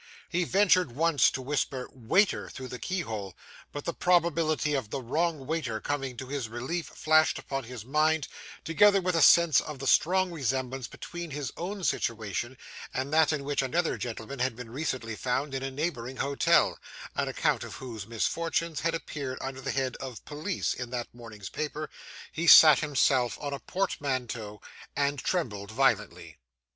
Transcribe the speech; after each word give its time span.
He 0.29 0.45
ventured 0.45 0.93
once 0.93 1.29
to 1.29 1.43
whisper, 1.43 1.87
'Waiter!' 1.91 2.49
through 2.49 2.69
the 2.69 2.79
keyhole, 2.79 3.35
but 3.71 3.85
the 3.85 3.93
probability 3.93 4.73
of 4.73 4.89
the 4.89 4.99
wrong 4.99 5.45
waiter 5.45 5.79
coming 5.79 6.17
to 6.17 6.25
his 6.25 6.49
relief, 6.49 6.87
flashed 6.87 7.37
upon 7.37 7.65
his 7.65 7.85
mind, 7.85 8.27
together 8.65 8.99
with 8.99 9.15
a 9.15 9.21
sense 9.21 9.61
of 9.61 9.77
the 9.77 9.85
strong 9.85 10.31
resemblance 10.31 10.87
between 10.87 11.29
his 11.29 11.51
own 11.55 11.83
situation 11.83 12.57
and 12.95 13.13
that 13.13 13.31
in 13.31 13.43
which 13.43 13.61
another 13.61 13.95
gentleman 13.95 14.39
had 14.39 14.55
been 14.55 14.71
recently 14.71 15.15
found 15.15 15.53
in 15.53 15.61
a 15.61 15.69
neighbouring 15.69 16.17
hotel 16.17 16.79
(an 17.15 17.27
account 17.27 17.63
of 17.63 17.75
whose 17.75 18.07
misfortunes 18.07 18.79
had 18.79 18.95
appeared 18.95 19.37
under 19.39 19.61
the 19.61 19.69
head 19.69 19.95
of 19.97 20.25
'Police' 20.25 20.73
in 20.73 20.89
that 20.89 21.13
morning's 21.13 21.49
paper), 21.49 21.91
he 22.31 22.47
sat 22.47 22.79
himself 22.79 23.37
on 23.39 23.53
a 23.53 23.59
portmanteau, 23.59 24.61
and 24.95 25.19
trembled 25.19 25.69
violently. 25.69 26.39